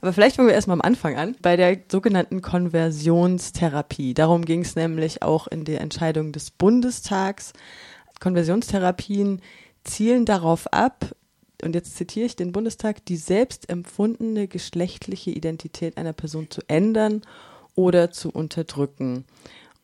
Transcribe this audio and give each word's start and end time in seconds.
Aber 0.00 0.12
vielleicht 0.12 0.36
fangen 0.36 0.48
wir 0.48 0.54
erstmal 0.54 0.76
am 0.76 0.82
Anfang 0.82 1.16
an, 1.16 1.36
bei 1.42 1.56
der 1.56 1.78
sogenannten 1.90 2.42
Konversionstherapie. 2.42 4.14
Darum 4.14 4.44
ging 4.44 4.62
es 4.62 4.76
nämlich 4.76 5.22
auch 5.22 5.46
in 5.48 5.64
der 5.64 5.80
Entscheidung 5.80 6.32
des 6.32 6.50
Bundestags. 6.50 7.52
Konversionstherapien 8.20 9.40
zielen 9.84 10.24
darauf 10.24 10.72
ab, 10.72 11.14
und 11.62 11.74
jetzt 11.74 11.96
zitiere 11.96 12.26
ich 12.26 12.36
den 12.36 12.52
Bundestag, 12.52 13.04
die 13.06 13.16
selbst 13.16 13.68
empfundene 13.68 14.46
geschlechtliche 14.46 15.30
Identität 15.30 15.96
einer 15.96 16.12
Person 16.12 16.50
zu 16.50 16.60
ändern 16.68 17.22
oder 17.74 18.12
zu 18.12 18.30
unterdrücken. 18.30 19.24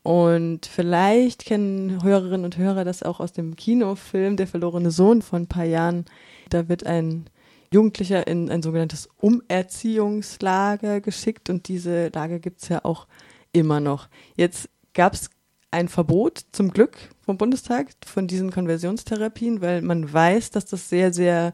Und 0.04 0.66
vielleicht 0.66 1.46
kennen 1.46 2.02
Hörerinnen 2.04 2.44
und 2.44 2.58
Hörer 2.58 2.84
das 2.84 3.02
auch 3.02 3.20
aus 3.20 3.32
dem 3.32 3.56
Kinofilm 3.56 4.36
Der 4.36 4.46
verlorene 4.46 4.90
Sohn 4.90 5.22
von 5.22 5.42
ein 5.42 5.48
paar 5.48 5.64
Jahren. 5.64 6.04
Da 6.50 6.68
wird 6.68 6.86
ein 6.86 7.26
Jugendlicher 7.74 8.26
in 8.26 8.50
ein 8.50 8.62
sogenanntes 8.62 9.08
Umerziehungslager 9.20 11.00
geschickt 11.00 11.50
und 11.50 11.66
diese 11.66 12.08
Lager 12.14 12.38
gibt's 12.38 12.68
ja 12.68 12.84
auch 12.84 13.08
immer 13.52 13.80
noch. 13.80 14.08
Jetzt 14.36 14.70
gab's 14.94 15.28
ein 15.72 15.88
Verbot 15.88 16.44
zum 16.52 16.70
Glück 16.70 16.96
vom 17.22 17.36
Bundestag 17.36 17.88
von 18.06 18.28
diesen 18.28 18.52
Konversionstherapien, 18.52 19.60
weil 19.60 19.82
man 19.82 20.10
weiß, 20.10 20.50
dass 20.50 20.66
das 20.66 20.88
sehr, 20.88 21.12
sehr 21.12 21.52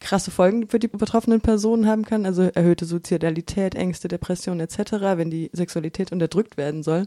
krasse 0.00 0.32
Folgen 0.32 0.66
für 0.66 0.80
die 0.80 0.88
betroffenen 0.88 1.40
Personen 1.40 1.86
haben 1.86 2.04
kann, 2.04 2.26
also 2.26 2.42
erhöhte 2.42 2.84
Suizidalität, 2.84 3.76
Ängste, 3.76 4.08
Depressionen 4.08 4.60
etc., 4.60 4.92
wenn 5.14 5.30
die 5.30 5.50
Sexualität 5.52 6.10
unterdrückt 6.10 6.56
werden 6.56 6.82
soll. 6.82 7.04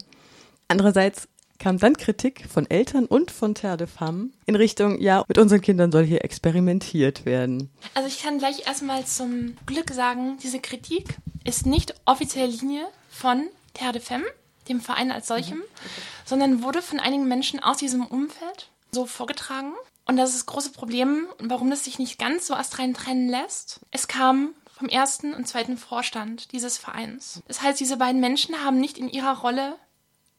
Andererseits 0.68 1.28
kam 1.58 1.78
dann 1.78 1.96
Kritik 1.96 2.46
von 2.48 2.68
Eltern 2.68 3.06
und 3.06 3.30
von 3.30 3.54
Terre 3.54 3.76
de 3.76 3.86
Femme 3.86 4.30
in 4.46 4.56
Richtung, 4.56 5.00
ja, 5.00 5.24
mit 5.28 5.38
unseren 5.38 5.60
Kindern 5.60 5.92
soll 5.92 6.04
hier 6.04 6.24
experimentiert 6.24 7.24
werden. 7.24 7.70
Also 7.94 8.08
ich 8.08 8.22
kann 8.22 8.38
gleich 8.38 8.66
erstmal 8.66 9.04
zum 9.06 9.56
Glück 9.66 9.90
sagen, 9.92 10.38
diese 10.42 10.60
Kritik 10.60 11.16
ist 11.44 11.66
nicht 11.66 11.94
offizielle 12.04 12.50
Linie 12.50 12.86
von 13.10 13.44
Terre 13.74 13.92
de 13.92 14.02
Femme, 14.02 14.24
dem 14.68 14.80
Verein 14.80 15.12
als 15.12 15.28
solchem, 15.28 15.58
okay. 15.58 16.02
sondern 16.24 16.62
wurde 16.62 16.82
von 16.82 17.00
einigen 17.00 17.28
Menschen 17.28 17.62
aus 17.62 17.76
diesem 17.76 18.04
Umfeld 18.06 18.68
so 18.92 19.06
vorgetragen. 19.06 19.72
Und 20.06 20.16
das 20.16 20.30
ist 20.30 20.38
das 20.38 20.46
große 20.46 20.72
Problem, 20.72 21.26
warum 21.38 21.70
das 21.70 21.84
sich 21.84 21.98
nicht 21.98 22.18
ganz 22.18 22.46
so 22.46 22.54
astrein 22.54 22.94
trennen 22.94 23.28
lässt. 23.28 23.80
Es 23.90 24.08
kam 24.08 24.50
vom 24.76 24.88
ersten 24.88 25.34
und 25.34 25.46
zweiten 25.46 25.76
Vorstand 25.76 26.52
dieses 26.52 26.78
Vereins. 26.78 27.42
Das 27.46 27.62
heißt, 27.62 27.78
diese 27.78 27.96
beiden 27.96 28.20
Menschen 28.20 28.64
haben 28.64 28.80
nicht 28.80 28.98
in 28.98 29.08
ihrer 29.08 29.38
Rolle 29.38 29.76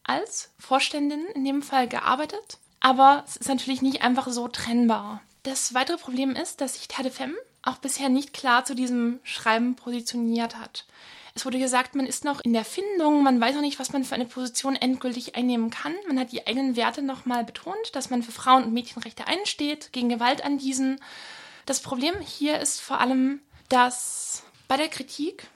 als 0.06 0.52
Vorständin 0.60 1.26
in 1.34 1.44
dem 1.44 1.62
Fall 1.62 1.88
gearbeitet, 1.88 2.60
aber 2.80 3.24
es 3.28 3.36
ist 3.36 3.50
natürlich 3.50 3.82
nicht 3.82 4.02
einfach 4.02 4.28
so 4.30 4.48
trennbar. 4.48 5.22
Das 5.44 5.74
weitere 5.74 5.98
Problem 5.98 6.36
ist, 6.36 6.62
dass 6.62 6.76
sich 6.76 6.88
Tadefem 6.88 7.36
auch 7.62 7.78
bisher 7.78 8.10
nicht 8.10 8.34
klar 8.34 8.66
zu 8.66 8.76
diesem 8.76 9.20
Schreiben 9.24 9.76
positioniert 9.76 10.58
hat. 10.58 10.86
Es 11.34 11.46
wurde 11.46 11.60
gesagt, 11.60 11.96
man 11.96 12.06
ist 12.06 12.24
noch 12.24 12.40
in 12.40 12.54
der 12.54 12.64
Findung, 12.64 13.22
man 13.22 13.42
weiß 13.42 13.56
noch 13.56 13.62
nicht, 13.62 13.78
was 13.78 13.92
man 13.92 14.06
für 14.06 14.16
eine 14.16 14.26
Position 14.26 14.78
endgültig 14.78 15.36
einnehmen 15.36 15.70
kann. 15.70 15.94
Man 16.08 16.18
hat 16.18 16.32
die 16.32 16.48
eigenen 16.48 16.78
Werte 16.78 17.02
nochmal 17.02 17.44
betont, 17.44 17.94
dass 17.94 18.10
man 18.10 18.24
für 18.24 18.32
Frauen- 18.32 18.64
und 18.64 18.74
Mädchenrechte 18.74 19.28
einsteht, 19.28 19.92
gegen 19.92 20.08
Gewalt 20.08 20.46
an 20.46 20.58
diesen. 20.58 21.02
Das 21.66 21.82
Problem 21.82 22.16
hier 22.22 22.60
ist 22.60 22.80
vor 22.80 23.02
allem, 23.02 23.42
dass 23.68 24.44
bei 24.70 24.78
der 24.78 24.88
Kritik 24.88 25.48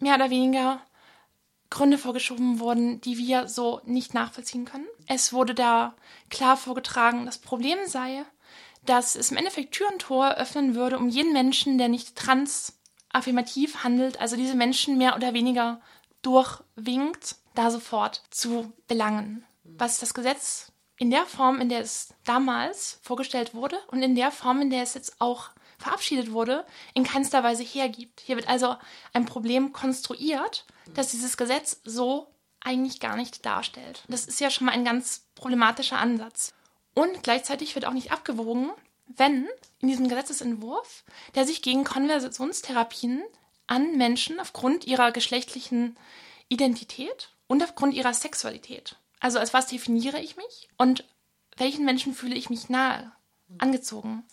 mehr 0.00 0.16
oder 0.16 0.30
weniger 0.30 0.80
Gründe 1.70 1.98
vorgeschoben 1.98 2.60
wurden, 2.60 3.00
die 3.00 3.18
wir 3.18 3.48
so 3.48 3.80
nicht 3.84 4.14
nachvollziehen 4.14 4.64
können. 4.64 4.86
Es 5.06 5.32
wurde 5.32 5.54
da 5.54 5.94
klar 6.30 6.56
vorgetragen, 6.56 7.26
das 7.26 7.38
Problem 7.38 7.78
sei, 7.86 8.24
dass 8.84 9.14
es 9.16 9.30
im 9.30 9.36
Endeffekt 9.36 9.72
Tür 9.72 9.88
und 9.92 10.00
Tor 10.00 10.34
öffnen 10.34 10.74
würde, 10.74 10.98
um 10.98 11.08
jeden 11.08 11.32
Menschen, 11.32 11.78
der 11.78 11.88
nicht 11.88 12.16
trans 12.16 12.78
affirmativ 13.10 13.84
handelt, 13.84 14.20
also 14.20 14.36
diese 14.36 14.54
Menschen 14.54 14.98
mehr 14.98 15.16
oder 15.16 15.34
weniger 15.34 15.80
durchwinkt, 16.22 17.36
da 17.54 17.70
sofort 17.70 18.22
zu 18.30 18.72
belangen. 18.86 19.44
Was 19.64 19.98
das 19.98 20.14
Gesetz 20.14 20.72
in 20.96 21.10
der 21.10 21.26
Form, 21.26 21.60
in 21.60 21.68
der 21.68 21.80
es 21.80 22.14
damals 22.24 22.98
vorgestellt 23.02 23.54
wurde 23.54 23.78
und 23.88 24.02
in 24.02 24.14
der 24.14 24.30
Form, 24.30 24.60
in 24.60 24.70
der 24.70 24.82
es 24.82 24.94
jetzt 24.94 25.20
auch 25.20 25.50
verabschiedet 25.78 26.32
wurde, 26.32 26.66
in 26.94 27.04
keinster 27.04 27.42
Weise 27.42 27.62
hergibt. 27.62 28.20
Hier 28.20 28.36
wird 28.36 28.48
also 28.48 28.76
ein 29.12 29.26
Problem 29.26 29.72
konstruiert, 29.72 30.66
das 30.94 31.10
dieses 31.10 31.36
Gesetz 31.36 31.80
so 31.84 32.28
eigentlich 32.60 33.00
gar 33.00 33.16
nicht 33.16 33.46
darstellt. 33.46 34.02
Das 34.08 34.26
ist 34.26 34.40
ja 34.40 34.50
schon 34.50 34.66
mal 34.66 34.72
ein 34.72 34.84
ganz 34.84 35.26
problematischer 35.34 35.98
Ansatz. 35.98 36.52
Und 36.94 37.22
gleichzeitig 37.22 37.74
wird 37.74 37.84
auch 37.84 37.92
nicht 37.92 38.10
abgewogen, 38.10 38.70
wenn 39.06 39.48
in 39.80 39.88
diesem 39.88 40.08
Gesetzesentwurf, 40.08 41.04
der 41.34 41.46
sich 41.46 41.62
gegen 41.62 41.84
Konversionstherapien 41.84 43.22
an 43.66 43.96
Menschen 43.96 44.40
aufgrund 44.40 44.86
ihrer 44.86 45.12
geschlechtlichen 45.12 45.96
Identität 46.48 47.30
und 47.46 47.62
aufgrund 47.62 47.94
ihrer 47.94 48.14
Sexualität. 48.14 48.96
Also 49.20 49.38
als 49.38 49.54
was 49.54 49.66
definiere 49.66 50.20
ich 50.20 50.36
mich 50.36 50.68
und 50.76 51.04
welchen 51.56 51.84
Menschen 51.84 52.14
fühle 52.14 52.34
ich 52.34 52.50
mich 52.50 52.68
nahe, 52.68 53.12
angezogen. 53.58 54.24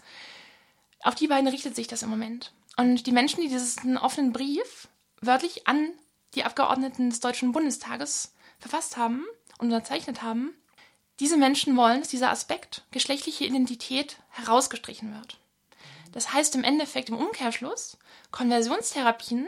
Auf 1.06 1.14
die 1.14 1.28
beiden 1.28 1.48
richtet 1.48 1.76
sich 1.76 1.86
das 1.86 2.02
im 2.02 2.10
Moment. 2.10 2.52
Und 2.78 3.06
die 3.06 3.12
Menschen, 3.12 3.42
die 3.42 3.48
diesen 3.48 3.96
offenen 3.96 4.34
Brief 4.34 4.88
wörtlich 5.22 5.68
an 5.68 5.94
die 6.34 6.44
Abgeordneten 6.44 7.12
des 7.12 7.20
Deutschen 7.20 7.52
Bundestages 7.52 8.34
verfasst 8.58 8.98
haben 8.98 9.24
und 9.60 9.68
unterzeichnet 9.68 10.24
haben, 10.24 10.56
diese 11.20 11.38
Menschen 11.38 11.78
wollen, 11.78 12.00
dass 12.00 12.10
dieser 12.10 12.32
Aspekt 12.32 12.86
geschlechtliche 12.90 13.46
Identität 13.46 14.18
herausgestrichen 14.32 15.14
wird. 15.14 15.38
Das 16.12 16.34
heißt 16.34 16.56
im 16.56 16.64
Endeffekt 16.64 17.10
im 17.10 17.18
Umkehrschluss, 17.18 18.00
Konversionstherapien 18.32 19.48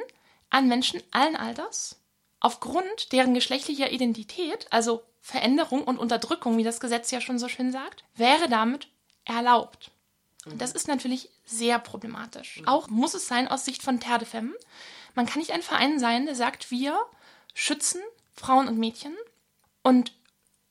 an 0.51 0.67
Menschen 0.67 1.01
allen 1.09 1.35
Alters 1.35 1.99
aufgrund 2.39 3.11
deren 3.13 3.33
geschlechtlicher 3.33 3.91
Identität, 3.91 4.67
also 4.69 5.01
Veränderung 5.21 5.85
und 5.85 5.97
Unterdrückung, 5.97 6.55
wie 6.57 6.63
das 6.63 6.79
Gesetz 6.79 7.09
ja 7.09 7.19
schon 7.19 7.39
so 7.39 7.47
schön 7.47 7.71
sagt, 7.71 8.03
wäre 8.15 8.47
damit 8.47 8.89
erlaubt. 9.25 9.89
Und 10.51 10.61
das 10.61 10.71
ist 10.71 10.87
natürlich 10.87 11.29
sehr 11.45 11.79
problematisch. 11.79 12.61
Auch 12.65 12.89
muss 12.89 13.13
es 13.13 13.27
sein 13.27 13.47
aus 13.47 13.65
Sicht 13.65 13.81
von 13.81 13.99
Terre 13.99 14.19
de 14.19 14.27
Femme. 14.27 14.53
Man 15.15 15.25
kann 15.25 15.39
nicht 15.39 15.51
ein 15.51 15.61
Verein 15.61 15.99
sein, 15.99 16.25
der 16.25 16.35
sagt, 16.35 16.71
wir 16.71 16.97
schützen 17.53 18.01
Frauen 18.33 18.67
und 18.67 18.77
Mädchen 18.77 19.15
und 19.83 20.13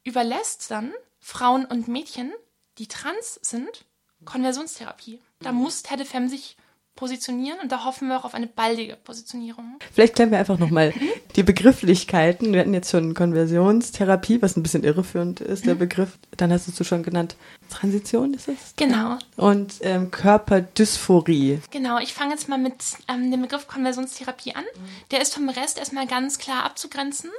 überlässt 0.04 0.70
dann 0.70 0.92
Frauen 1.18 1.64
und 1.64 1.88
Mädchen, 1.88 2.32
die 2.78 2.86
trans 2.86 3.40
sind, 3.42 3.84
Konversionstherapie. 4.24 5.20
Da 5.40 5.52
mhm. 5.52 5.58
muss 5.58 5.82
Terre 5.82 5.98
de 5.98 6.06
Femme 6.06 6.28
sich 6.28 6.56
positionieren 6.96 7.60
und 7.62 7.70
da 7.70 7.84
hoffen 7.84 8.08
wir 8.08 8.18
auch 8.18 8.24
auf 8.24 8.34
eine 8.34 8.46
baldige 8.46 8.96
Positionierung. 8.96 9.78
Vielleicht 9.92 10.14
klären 10.14 10.30
wir 10.30 10.38
einfach 10.38 10.58
nochmal 10.58 10.92
die 11.36 11.42
Begrifflichkeiten. 11.42 12.52
Wir 12.52 12.60
hatten 12.60 12.74
jetzt 12.74 12.90
schon 12.90 13.14
Konversionstherapie, 13.14 14.42
was 14.42 14.56
ein 14.56 14.62
bisschen 14.62 14.82
irreführend 14.82 15.40
ist, 15.40 15.66
der 15.66 15.74
mhm. 15.74 15.80
Begriff. 15.80 16.18
Dann 16.36 16.52
hast 16.52 16.68
du 16.78 16.84
schon 16.84 17.02
genannt, 17.02 17.36
Transition 17.70 18.34
ist 18.34 18.48
es? 18.48 18.74
Genau. 18.76 19.18
Und 19.36 19.74
ähm, 19.82 20.10
Körperdysphorie. 20.10 21.60
Genau, 21.70 21.98
ich 21.98 22.14
fange 22.14 22.32
jetzt 22.32 22.48
mal 22.48 22.58
mit 22.58 22.82
ähm, 23.08 23.30
dem 23.30 23.42
Begriff 23.42 23.68
Konversionstherapie 23.68 24.54
an. 24.54 24.64
Der 25.10 25.20
ist 25.20 25.34
vom 25.34 25.48
Rest 25.48 25.78
erstmal 25.78 26.06
ganz 26.06 26.38
klar 26.38 26.64
abzugrenzen. 26.64 27.30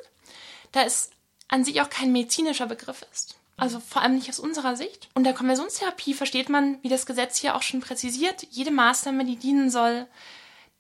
Da 0.72 0.84
es 0.84 1.10
an 1.48 1.64
sich 1.64 1.82
auch 1.82 1.90
kein 1.90 2.12
medizinischer 2.12 2.68
Begriff 2.68 3.06
ist. 3.12 3.38
Also 3.58 3.80
vor 3.80 4.04
allem 4.04 4.16
nicht 4.16 4.30
aus 4.30 4.40
unserer 4.40 4.76
Sicht. 4.76 5.10
Unter 5.16 5.34
Konversionstherapie 5.34 6.14
versteht 6.14 6.48
man, 6.48 6.82
wie 6.84 6.90
das 6.90 7.08
Gesetz 7.08 7.38
hier 7.38 7.56
auch 7.56 7.64
schon 7.64 7.82
präzisiert, 7.82 8.46
jede 8.52 8.72
Maßnahme, 8.72 9.26
die 9.26 9.36
dienen 9.36 9.72
soll, 9.72 10.06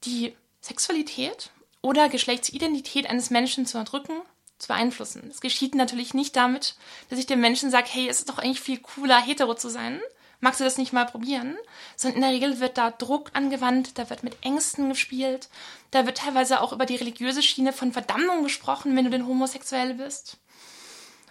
die 0.04 0.36
Sexualität 0.62 1.50
oder 1.82 2.08
Geschlechtsidentität 2.08 3.10
eines 3.10 3.32
Menschen 3.32 3.66
zu 3.66 3.80
erdrücken, 3.80 4.22
zu 4.60 4.68
beeinflussen. 4.68 5.24
Das 5.28 5.42
geschieht 5.42 5.74
natürlich 5.74 6.14
nicht 6.14 6.36
damit, 6.36 6.76
dass 7.10 7.18
ich 7.18 7.26
dem 7.26 7.42
Menschen 7.42 7.72
sage, 7.72 7.88
hey, 7.90 8.08
es 8.08 8.20
ist 8.20 8.30
doch 8.30 8.38
eigentlich 8.38 8.62
viel 8.62 8.78
cooler, 8.80 9.20
hetero 9.20 9.56
zu 9.56 9.70
sein. 9.70 10.00
Magst 10.40 10.60
du 10.60 10.64
das 10.64 10.78
nicht 10.78 10.94
mal 10.94 11.06
probieren? 11.06 11.58
Sondern 11.96 12.18
in 12.18 12.22
der 12.22 12.32
Regel 12.32 12.60
wird 12.60 12.78
da 12.78 12.92
Druck 12.92 13.32
angewandt, 13.34 13.98
da 13.98 14.12
wird 14.12 14.22
mit 14.22 14.38
Ängsten 14.44 14.90
gespielt, 14.90 15.50
da 15.90 16.06
wird 16.06 16.20
teilweise 16.20 16.62
auch 16.62 16.74
über 16.74 16.86
die 16.86 16.96
religiöse 16.96 17.42
Schiene 17.42 17.74
von 17.74 17.92
Verdammung 17.92 18.44
gesprochen, 18.44 18.96
wenn 18.96 19.06
du 19.06 19.12
denn 19.12 19.26
homosexuell 19.26 19.96
bist. 19.96 20.38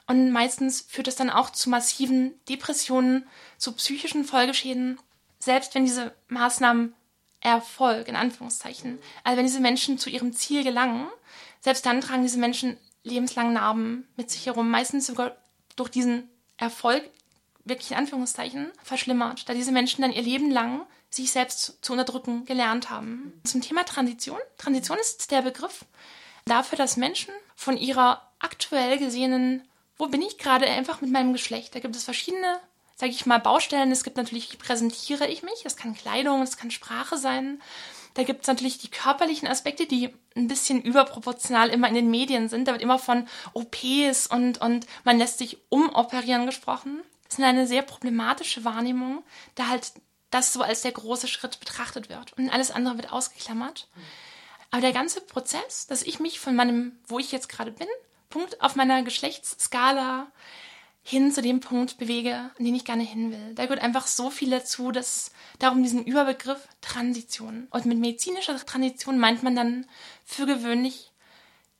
Und 0.07 0.31
meistens 0.31 0.83
führt 0.89 1.09
es 1.09 1.17
dann 1.17 1.31
auch 1.31 1.51
zu 1.51 1.69
massiven 1.69 2.35
Depressionen, 2.49 3.27
zu 3.59 3.73
psychischen 3.73 4.25
Folgeschäden, 4.25 4.99
selbst 5.39 5.75
wenn 5.75 5.85
diese 5.85 6.15
Maßnahmen 6.29 6.95
Erfolg, 7.41 8.09
in 8.09 8.17
Anführungszeichen, 8.17 8.99
also 9.23 9.37
wenn 9.37 9.47
diese 9.47 9.61
Menschen 9.61 9.99
zu 9.99 10.11
ihrem 10.11 10.33
Ziel 10.33 10.65
gelangen, 10.65 11.07
selbst 11.61 11.87
dann 11.87 12.01
tragen 12.01 12.23
diese 12.23 12.39
Menschen 12.39 12.77
lebenslang 13.05 13.53
Narben 13.53 14.07
mit 14.17 14.31
sich 14.31 14.47
herum, 14.47 14.71
meistens 14.71 15.07
sogar 15.07 15.37
durch 15.77 15.91
diesen 15.91 16.29
Erfolg, 16.57 17.09
wirklich 17.65 17.93
in 17.93 17.99
Anführungszeichen, 17.99 18.73
verschlimmert, 18.83 19.49
da 19.49 19.55
diese 19.55 19.73
Menschen 19.73 20.03
dann 20.03 20.13
ihr 20.13 20.23
Leben 20.23 20.51
lang 20.51 20.87
sich 21.11 21.31
selbst 21.31 21.79
zu 21.83 21.93
unterdrücken 21.93 22.45
gelernt 22.45 22.91
haben. 22.91 23.41
Zum 23.45 23.61
Thema 23.61 23.85
Transition. 23.85 24.39
Transition 24.59 24.99
ist 24.99 25.31
der 25.31 25.43
Begriff 25.43 25.85
dafür, 26.45 26.79
dass 26.79 26.97
Menschen 26.97 27.33
von 27.55 27.77
ihrer 27.77 28.29
aktuell 28.39 28.99
gesehenen 28.99 29.67
wo 29.99 30.09
bin 30.09 30.23
ich 30.23 30.39
gerade 30.39 30.67
einfach 30.67 31.01
mit 31.01 31.11
meinem 31.11 31.33
Geschlecht? 31.33 31.75
Da 31.75 31.81
gibt 31.81 31.97
es 31.97 32.05
verschiedene, 32.05 32.59
sage 32.97 33.13
ich 33.13 33.27
mal, 33.27 33.39
Baustellen. 33.39 33.93
Es 33.93 34.05
gibt 34.05 34.17
natürlich, 34.17 34.53
wie 34.53 34.57
präsentiere 34.57 35.27
ich 35.27 35.43
mich? 35.43 35.63
Das 35.63 35.77
kann 35.77 35.95
Kleidung, 35.95 36.43
es 36.43 36.57
kann 36.57 36.71
Sprache 36.71 37.17
sein. 37.17 37.61
Da 38.15 38.23
gibt 38.23 38.43
es 38.43 38.47
natürlich 38.47 38.79
die 38.79 38.91
körperlichen 38.91 39.47
Aspekte, 39.47 39.87
die 39.87 40.15
ein 40.35 40.49
bisschen 40.49 40.81
überproportional 40.81 41.69
immer 41.69 41.89
in 41.89 41.95
den 41.95 42.11
Medien 42.11 42.49
sind. 42.49 42.67
Da 42.67 42.73
wird 42.73 42.83
immer 42.83 42.99
von 42.99 43.29
OPs 43.53 44.27
und, 44.27 44.59
und 44.61 44.87
man 45.05 45.19
lässt 45.19 45.39
sich 45.39 45.59
umoperieren 45.69 46.47
gesprochen. 46.47 47.03
Das 47.25 47.39
ist 47.39 47.45
eine 47.45 47.67
sehr 47.67 47.83
problematische 47.83 48.65
Wahrnehmung, 48.65 49.23
da 49.55 49.69
halt 49.69 49.93
das 50.31 50.53
so 50.53 50.63
als 50.63 50.83
der 50.83 50.93
große 50.93 51.29
Schritt 51.29 51.61
betrachtet 51.61 52.09
wird 52.09 52.33
und 52.35 52.51
alles 52.51 52.71
andere 52.71 52.97
wird 52.97 53.13
ausgeklammert. 53.13 53.89
Aber 54.71 54.81
der 54.81 54.93
ganze 54.93 55.21
Prozess, 55.21 55.87
dass 55.87 56.03
ich 56.03 56.21
mich 56.21 56.41
von 56.41 56.57
meinem, 56.57 56.99
wo 57.07 57.19
ich 57.19 57.33
jetzt 57.33 57.49
gerade 57.49 57.71
bin, 57.71 57.89
Punkt 58.29 58.61
auf 58.61 58.77
meiner 58.77 59.03
Geschlechtsskala 59.03 60.27
hin 61.03 61.31
zu 61.31 61.41
dem 61.41 61.61
Punkt 61.61 61.99
bewege, 61.99 62.35
an 62.35 62.65
den 62.65 62.75
ich 62.75 62.85
gerne 62.85 63.05
hin 63.05 63.31
will. 63.31 63.55
Da 63.55 63.65
gehört 63.65 63.81
einfach 63.81 64.09
so 64.09 64.29
viel 64.29 64.51
dazu, 64.51 64.91
dass 64.91 65.31
darum 65.61 65.83
diesen 65.85 66.05
Überbegriff 66.05 66.67
Transition. 66.81 67.69
Und 67.71 67.87
mit 67.87 67.99
medizinischer 67.99 68.57
Transition 68.67 69.19
meint 69.19 69.45
man 69.45 69.55
dann 69.55 69.87
für 70.25 70.47
gewöhnlich 70.47 71.13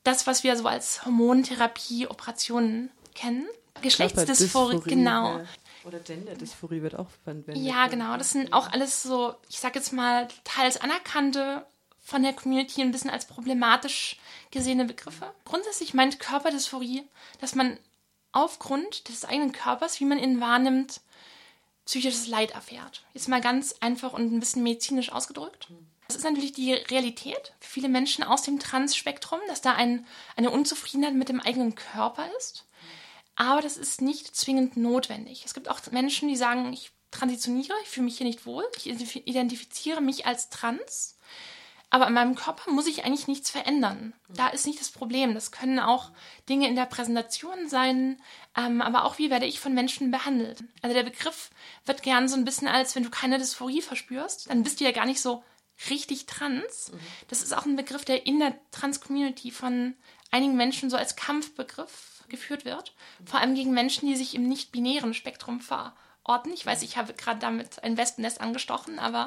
das, 0.05 0.29
was 0.29 0.45
wir 0.45 0.57
so 0.57 0.69
als 0.69 1.05
Hormontherapie, 1.05 2.07
Operationen 2.07 2.91
kennen. 3.15 3.47
Geschlechtsdysphorie, 3.83 4.81
genau. 4.85 5.41
Oder 5.85 5.99
Genderdysphorie 5.99 6.83
wird 6.83 6.97
auch 6.97 7.09
verwendet. 7.11 7.57
Ja, 7.57 7.89
genau. 7.89 8.17
Das 8.17 8.31
sind 8.31 8.53
auch 8.53 8.71
alles 8.71 9.03
so, 9.03 9.35
ich 9.49 9.59
sag 9.59 9.75
jetzt 9.75 9.93
mal, 9.93 10.29
teils 10.45 10.81
anerkannte, 10.81 11.67
von 12.07 12.23
der 12.23 12.33
Community 12.33 12.81
ein 12.83 12.93
bisschen 12.93 13.11
als 13.11 13.25
problematisch 13.25 14.17
gesehene 14.53 14.85
Begriffe. 14.85 15.35
Grundsätzlich 15.45 15.93
meint 15.93 16.21
Körperdysphorie, 16.21 17.03
dass 17.41 17.57
man 17.57 17.81
aufgrund 18.31 19.09
des 19.09 19.25
eigenen 19.25 19.51
Körpers, 19.51 19.99
wie 19.99 20.05
man 20.05 20.21
ihn 20.21 20.41
wahrnimmt, 20.41 21.01
psychisches 21.85 22.29
Leid 22.29 22.53
erfährt. 22.53 23.05
Jetzt 23.13 23.29
mal 23.29 23.41
ganz 23.41 23.75
einfach 23.81 24.13
und 24.13 24.33
ein 24.33 24.39
bisschen 24.39 24.63
medizinisch 24.63 25.11
ausgedrückt. 25.11 25.69
Das 26.07 26.17
ist 26.17 26.23
natürlich 26.23 26.53
die 26.53 26.75
Realität 26.75 27.53
für 27.59 27.71
viele 27.71 27.89
Menschen 27.89 28.23
aus 28.23 28.43
dem 28.43 28.61
Trans-Spektrum, 28.61 29.41
dass 29.49 29.61
da 29.61 29.73
ein, 29.73 30.07
eine 30.37 30.53
Unzufriedenheit 30.53 31.15
mit 31.15 31.29
dem 31.29 31.41
eigenen 31.41 31.75
Körper 31.75 32.29
ist. 32.39 32.67
Aber 33.35 33.63
das 33.63 33.77
ist 33.77 34.01
nicht 34.01 34.37
zwingend 34.37 34.77
notwendig. 34.77 35.45
Es 35.45 35.55
gibt 35.55 35.69
auch 35.69 35.81
Menschen, 35.91 36.29
die 36.29 36.37
sagen, 36.37 36.73
ich 36.73 36.93
transitioniere, 37.11 37.75
ich 37.83 37.89
fühle 37.89 38.05
mich 38.05 38.19
hier 38.19 38.27
nicht 38.27 38.47
wohl, 38.47 38.65
ich 38.77 38.87
identifiziere 38.87 40.01
mich 40.01 40.25
als 40.25 40.51
trans 40.51 41.16
aber 41.97 42.09
an 42.09 42.13
meinem 42.13 42.35
Körper 42.35 42.71
muss 42.71 42.87
ich 42.87 43.07
eigentlich 43.07 43.27
nichts 43.27 43.49
verändern. 43.49 44.13
Da 44.29 44.49
ist 44.49 44.67
nicht 44.67 44.79
das 44.79 44.91
Problem. 44.91 45.33
Das 45.33 45.51
können 45.51 45.79
auch 45.79 46.11
Dinge 46.47 46.69
in 46.69 46.77
der 46.77 46.85
Präsentation 46.85 47.71
sein, 47.71 48.21
ähm, 48.55 48.83
aber 48.83 49.07
auch 49.07 49.17
wie 49.17 49.31
werde 49.31 49.47
ich 49.47 49.61
von 49.61 49.73
Menschen 49.73 50.11
behandelt. 50.11 50.63
Also 50.83 50.95
der 50.95 51.05
Begriff 51.05 51.49
wird 51.87 52.03
gern 52.03 52.29
so 52.29 52.37
ein 52.37 52.45
bisschen 52.45 52.69
als, 52.69 52.95
wenn 52.97 53.03
du 53.03 53.09
keine 53.09 53.39
Dysphorie 53.39 53.81
verspürst, 53.81 54.51
dann 54.51 54.63
bist 54.63 54.79
du 54.79 54.85
ja 54.85 54.93
gar 54.93 55.07
nicht 55.07 55.23
so 55.23 55.43
richtig 55.89 56.27
trans. 56.27 56.93
Das 57.29 57.41
ist 57.41 57.57
auch 57.57 57.65
ein 57.65 57.77
Begriff, 57.77 58.05
der 58.05 58.27
in 58.27 58.41
der 58.41 58.55
Trans-Community 58.73 59.51
von 59.51 59.95
einigen 60.31 60.55
Menschen 60.55 60.91
so 60.91 60.99
als 60.99 61.17
Kampfbegriff 61.17 62.25
geführt 62.29 62.67
wird. 62.67 62.95
Vor 63.25 63.41
allem 63.41 63.55
gegen 63.55 63.73
Menschen, 63.73 64.07
die 64.07 64.17
sich 64.17 64.35
im 64.35 64.47
nicht-binären 64.47 65.15
Spektrum 65.15 65.63
ver 65.63 65.97
orten. 66.29 66.51
Ich 66.53 66.67
weiß, 66.67 66.83
ich 66.83 66.97
habe 66.97 67.15
gerade 67.15 67.39
damit 67.39 67.83
ein 67.83 67.97
Wespennest 67.97 68.41
angestochen, 68.41 68.99
aber 68.99 69.27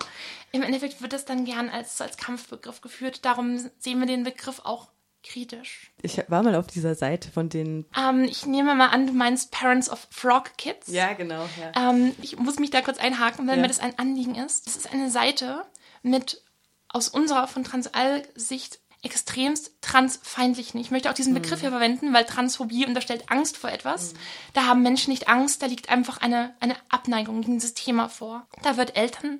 im 0.51 0.63
Endeffekt 0.63 1.01
wird 1.01 1.13
das 1.13 1.25
dann 1.25 1.45
gern 1.45 1.69
als, 1.69 1.99
als 2.01 2.17
Kampfbegriff 2.17 2.81
geführt. 2.81 3.25
Darum 3.25 3.69
sehen 3.79 3.99
wir 3.99 4.07
den 4.07 4.23
Begriff 4.23 4.61
auch 4.63 4.89
kritisch. 5.23 5.91
Ich 6.01 6.17
war 6.29 6.43
mal 6.43 6.55
auf 6.55 6.67
dieser 6.67 6.95
Seite 6.95 7.29
von 7.31 7.49
den. 7.49 7.85
Ähm, 7.97 8.23
ich 8.23 8.45
nehme 8.45 8.75
mal 8.75 8.87
an, 8.87 9.07
du 9.07 9.13
meinst 9.13 9.51
Parents 9.51 9.89
of 9.89 10.07
Frog 10.09 10.57
Kids. 10.57 10.87
Ja, 10.87 11.13
genau. 11.13 11.47
Ja. 11.59 11.89
Ähm, 11.89 12.15
ich 12.21 12.37
muss 12.37 12.59
mich 12.59 12.69
da 12.69 12.81
kurz 12.81 12.99
einhaken, 12.99 13.47
weil 13.47 13.55
ja. 13.55 13.61
mir 13.61 13.67
das 13.67 13.79
ein 13.79 13.97
Anliegen 13.97 14.35
ist. 14.35 14.67
Das 14.67 14.75
ist 14.75 14.91
eine 14.91 15.09
Seite 15.09 15.65
mit 16.01 16.43
aus 16.87 17.09
unserer 17.09 17.47
von 17.47 17.63
Transall-Sicht 17.63 18.79
extremst 19.01 19.71
transfeindlichen. 19.81 20.79
Ich 20.79 20.91
möchte 20.91 21.09
auch 21.09 21.13
diesen 21.13 21.33
Begriff 21.33 21.59
mhm. 21.59 21.61
hier 21.61 21.69
verwenden, 21.71 22.13
weil 22.13 22.25
Transphobie 22.25 22.85
unterstellt 22.85 23.23
Angst 23.27 23.57
vor 23.57 23.71
etwas. 23.71 24.13
Mhm. 24.13 24.17
Da 24.53 24.65
haben 24.65 24.81
Menschen 24.81 25.11
nicht 25.11 25.29
Angst, 25.29 25.61
da 25.61 25.67
liegt 25.67 25.89
einfach 25.89 26.17
eine, 26.17 26.53
eine 26.59 26.75
Abneigung 26.89 27.41
gegen 27.41 27.53
dieses 27.53 27.73
Thema 27.73 28.09
vor. 28.09 28.45
Da 28.61 28.75
wird 28.77 28.97
Eltern 28.97 29.39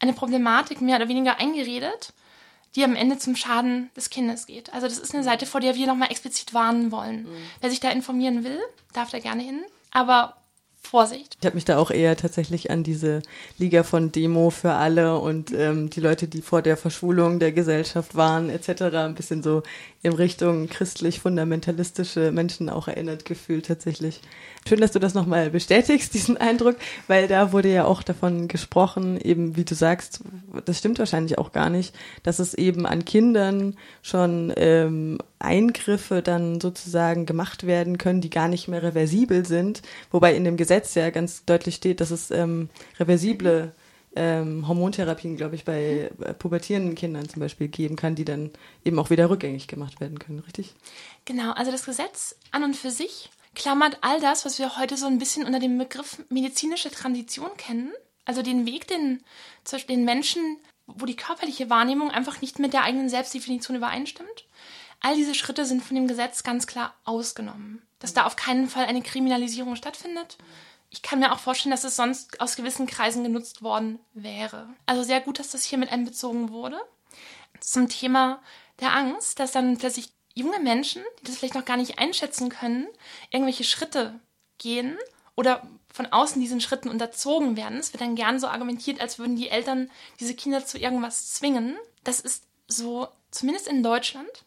eine 0.00 0.12
Problematik 0.12 0.80
mehr 0.80 0.96
oder 0.96 1.08
weniger 1.08 1.38
eingeredet, 1.38 2.12
die 2.74 2.84
am 2.84 2.96
Ende 2.96 3.16
zum 3.18 3.36
Schaden 3.36 3.90
des 3.96 4.10
Kindes 4.10 4.46
geht. 4.46 4.72
Also 4.74 4.88
das 4.88 4.98
ist 4.98 5.12
eine 5.12 5.22
mhm. 5.22 5.26
Seite, 5.26 5.46
vor 5.46 5.60
der 5.60 5.76
wir 5.76 5.86
nochmal 5.86 6.10
explizit 6.10 6.52
warnen 6.52 6.90
wollen. 6.90 7.28
Wer 7.60 7.70
sich 7.70 7.80
da 7.80 7.90
informieren 7.90 8.44
will, 8.44 8.60
darf 8.92 9.10
da 9.10 9.20
gerne 9.20 9.42
hin. 9.42 9.64
Aber 9.92 10.36
Vorsicht. 10.86 11.36
Ich 11.40 11.46
habe 11.46 11.56
mich 11.56 11.64
da 11.64 11.78
auch 11.78 11.90
eher 11.90 12.16
tatsächlich 12.16 12.70
an 12.70 12.82
diese 12.82 13.22
Liga 13.58 13.82
von 13.82 14.12
Demo 14.12 14.50
für 14.50 14.72
alle 14.72 15.18
und 15.18 15.52
ähm, 15.52 15.90
die 15.90 16.00
Leute, 16.00 16.28
die 16.28 16.42
vor 16.42 16.62
der 16.62 16.76
Verschwulung 16.76 17.38
der 17.38 17.52
Gesellschaft 17.52 18.14
waren, 18.14 18.48
etc., 18.50 18.82
ein 18.94 19.14
bisschen 19.14 19.42
so 19.42 19.62
in 20.02 20.12
Richtung 20.12 20.68
christlich-fundamentalistische 20.68 22.30
Menschen 22.32 22.70
auch 22.70 22.88
erinnert 22.88 23.24
gefühlt 23.24 23.66
tatsächlich. 23.66 24.20
Schön, 24.68 24.80
dass 24.80 24.92
du 24.92 24.98
das 24.98 25.14
nochmal 25.14 25.50
bestätigst, 25.50 26.14
diesen 26.14 26.36
Eindruck, 26.36 26.76
weil 27.06 27.28
da 27.28 27.52
wurde 27.52 27.72
ja 27.72 27.84
auch 27.84 28.02
davon 28.02 28.48
gesprochen, 28.48 29.20
eben 29.20 29.56
wie 29.56 29.64
du 29.64 29.74
sagst, 29.74 30.20
das 30.64 30.78
stimmt 30.78 30.98
wahrscheinlich 30.98 31.38
auch 31.38 31.52
gar 31.52 31.70
nicht, 31.70 31.94
dass 32.22 32.38
es 32.38 32.54
eben 32.54 32.86
an 32.86 33.04
Kindern 33.04 33.76
schon 34.02 34.52
ähm, 34.56 35.18
Eingriffe 35.38 36.22
dann 36.22 36.60
sozusagen 36.60 37.26
gemacht 37.26 37.66
werden 37.66 37.98
können, 37.98 38.20
die 38.20 38.30
gar 38.30 38.48
nicht 38.48 38.68
mehr 38.68 38.82
reversibel 38.82 39.44
sind, 39.46 39.82
wobei 40.10 40.34
in 40.34 40.44
dem 40.44 40.56
Gesetz 40.56 40.94
ja 40.94 41.10
ganz 41.10 41.44
deutlich 41.44 41.74
steht, 41.74 42.00
dass 42.00 42.10
es 42.10 42.30
ähm, 42.30 42.70
reversible 42.98 43.72
ähm, 44.16 44.66
Hormontherapien, 44.66 45.36
glaube 45.36 45.54
ich, 45.54 45.64
bei 45.64 46.10
äh, 46.20 46.34
pubertierenden 46.34 46.94
Kindern 46.94 47.28
zum 47.28 47.40
Beispiel 47.40 47.68
geben 47.68 47.96
kann, 47.96 48.14
die 48.14 48.24
dann 48.24 48.50
eben 48.84 48.98
auch 48.98 49.10
wieder 49.10 49.28
rückgängig 49.28 49.68
gemacht 49.68 50.00
werden 50.00 50.18
können, 50.18 50.40
richtig? 50.40 50.74
Genau, 51.26 51.52
also 51.52 51.70
das 51.70 51.84
Gesetz 51.84 52.36
an 52.50 52.64
und 52.64 52.76
für 52.76 52.90
sich 52.90 53.30
klammert 53.54 53.98
all 54.00 54.20
das, 54.20 54.44
was 54.44 54.58
wir 54.58 54.78
heute 54.78 54.96
so 54.96 55.06
ein 55.06 55.18
bisschen 55.18 55.44
unter 55.44 55.60
dem 55.60 55.76
Begriff 55.78 56.22
medizinische 56.30 56.90
Tradition 56.90 57.50
kennen, 57.58 57.92
also 58.24 58.42
den 58.42 58.66
Weg, 58.66 58.88
den 58.88 59.22
den 59.88 60.04
Menschen, 60.04 60.58
wo 60.86 61.04
die 61.04 61.16
körperliche 61.16 61.68
Wahrnehmung 61.68 62.10
einfach 62.10 62.40
nicht 62.40 62.58
mit 62.58 62.72
der 62.72 62.84
eigenen 62.84 63.08
Selbstdefinition 63.08 63.76
übereinstimmt. 63.76 64.45
All 65.06 65.14
diese 65.14 65.36
Schritte 65.36 65.64
sind 65.64 65.84
von 65.84 65.94
dem 65.94 66.08
Gesetz 66.08 66.42
ganz 66.42 66.66
klar 66.66 66.92
ausgenommen. 67.04 67.80
Dass 68.00 68.12
da 68.12 68.26
auf 68.26 68.34
keinen 68.34 68.68
Fall 68.68 68.86
eine 68.86 69.02
Kriminalisierung 69.02 69.76
stattfindet, 69.76 70.36
ich 70.90 71.00
kann 71.00 71.20
mir 71.20 71.32
auch 71.32 71.38
vorstellen, 71.38 71.70
dass 71.70 71.84
es 71.84 71.94
sonst 71.94 72.40
aus 72.40 72.56
gewissen 72.56 72.88
Kreisen 72.88 73.22
genutzt 73.22 73.62
worden 73.62 74.00
wäre. 74.14 74.68
Also 74.84 75.04
sehr 75.04 75.20
gut, 75.20 75.38
dass 75.38 75.50
das 75.50 75.62
hier 75.62 75.78
mit 75.78 75.92
einbezogen 75.92 76.50
wurde. 76.50 76.80
Zum 77.60 77.88
Thema 77.88 78.42
der 78.80 78.96
Angst, 78.96 79.38
dass 79.38 79.52
dann 79.52 79.78
plötzlich 79.78 80.08
junge 80.34 80.58
Menschen, 80.58 81.04
die 81.20 81.26
das 81.26 81.36
vielleicht 81.36 81.54
noch 81.54 81.64
gar 81.64 81.76
nicht 81.76 82.00
einschätzen 82.00 82.48
können, 82.48 82.88
irgendwelche 83.30 83.62
Schritte 83.62 84.18
gehen 84.58 84.98
oder 85.36 85.62
von 85.88 86.06
außen 86.06 86.40
diesen 86.40 86.60
Schritten 86.60 86.88
unterzogen 86.88 87.56
werden. 87.56 87.78
Es 87.78 87.92
wird 87.92 88.00
dann 88.00 88.16
gern 88.16 88.40
so 88.40 88.48
argumentiert, 88.48 89.00
als 89.00 89.20
würden 89.20 89.36
die 89.36 89.50
Eltern 89.50 89.88
diese 90.18 90.34
Kinder 90.34 90.66
zu 90.66 90.78
irgendwas 90.78 91.32
zwingen. 91.32 91.76
Das 92.02 92.18
ist 92.18 92.42
so, 92.66 93.06
zumindest 93.30 93.68
in 93.68 93.84
Deutschland. 93.84 94.42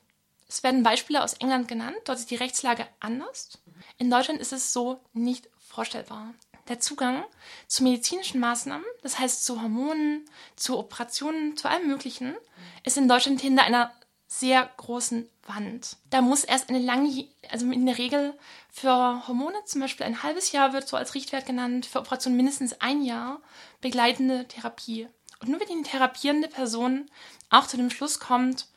Es 0.49 0.63
werden 0.63 0.83
Beispiele 0.83 1.23
aus 1.23 1.33
England 1.33 1.67
genannt. 1.67 1.97
Dort 2.05 2.17
ist 2.17 2.31
die 2.31 2.35
Rechtslage 2.35 2.87
anders. 2.99 3.59
In 3.97 4.09
Deutschland 4.09 4.41
ist 4.41 4.51
es 4.51 4.73
so 4.73 4.99
nicht 5.13 5.47
vorstellbar. 5.59 6.33
Der 6.67 6.79
Zugang 6.79 7.23
zu 7.67 7.83
medizinischen 7.83 8.39
Maßnahmen, 8.39 8.85
das 9.01 9.19
heißt 9.19 9.45
zu 9.45 9.61
Hormonen, 9.61 10.25
zu 10.55 10.77
Operationen, 10.77 11.55
zu 11.55 11.69
allem 11.69 11.87
Möglichen, 11.87 12.35
ist 12.83 12.97
in 12.97 13.07
Deutschland 13.07 13.41
hinter 13.41 13.63
einer 13.63 13.93
sehr 14.27 14.69
großen 14.77 15.27
Wand. 15.47 15.97
Da 16.11 16.21
muss 16.21 16.43
erst 16.43 16.69
eine 16.69 16.79
lange, 16.79 17.27
also 17.49 17.69
in 17.71 17.85
der 17.85 17.97
Regel 17.97 18.37
für 18.71 19.27
Hormone 19.27 19.57
zum 19.65 19.81
Beispiel 19.81 20.05
ein 20.05 20.21
halbes 20.21 20.51
Jahr 20.51 20.73
wird 20.73 20.87
so 20.87 20.97
als 20.97 21.15
Richtwert 21.15 21.47
genannt, 21.47 21.87
für 21.87 21.99
Operationen 21.99 22.37
mindestens 22.37 22.79
ein 22.81 23.03
Jahr 23.03 23.41
begleitende 23.81 24.47
Therapie. 24.47 25.07
Und 25.39 25.49
nur 25.49 25.59
wenn 25.59 25.83
die 25.83 25.89
therapierende 25.89 26.47
Person 26.47 27.09
auch 27.49 27.65
zu 27.65 27.77
dem 27.77 27.89
Schluss 27.89 28.19
kommt, 28.19 28.67